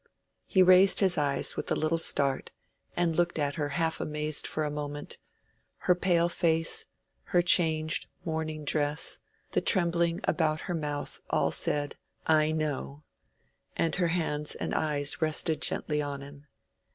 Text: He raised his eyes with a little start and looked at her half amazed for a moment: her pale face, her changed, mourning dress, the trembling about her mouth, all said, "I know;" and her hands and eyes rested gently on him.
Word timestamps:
He 0.47 0.63
raised 0.63 0.99
his 0.99 1.15
eyes 1.15 1.55
with 1.55 1.71
a 1.71 1.75
little 1.75 1.99
start 1.99 2.49
and 2.97 3.15
looked 3.15 3.37
at 3.37 3.53
her 3.53 3.69
half 3.77 3.99
amazed 3.99 4.47
for 4.47 4.63
a 4.63 4.71
moment: 4.71 5.19
her 5.77 5.93
pale 5.93 6.27
face, 6.27 6.85
her 7.25 7.43
changed, 7.43 8.07
mourning 8.25 8.65
dress, 8.65 9.19
the 9.51 9.61
trembling 9.61 10.19
about 10.23 10.61
her 10.61 10.73
mouth, 10.73 11.21
all 11.29 11.51
said, 11.51 11.97
"I 12.25 12.51
know;" 12.51 13.03
and 13.77 13.93
her 13.97 14.07
hands 14.07 14.55
and 14.55 14.73
eyes 14.73 15.21
rested 15.21 15.61
gently 15.61 16.01
on 16.01 16.21
him. 16.21 16.47